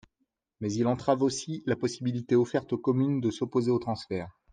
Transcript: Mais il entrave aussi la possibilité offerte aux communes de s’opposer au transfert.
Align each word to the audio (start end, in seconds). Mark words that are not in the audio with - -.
Mais 0.61 0.73
il 0.73 0.87
entrave 0.87 1.21
aussi 1.21 1.61
la 1.67 1.75
possibilité 1.75 2.35
offerte 2.35 2.73
aux 2.73 2.77
communes 2.79 3.21
de 3.21 3.29
s’opposer 3.29 3.69
au 3.69 3.77
transfert. 3.77 4.31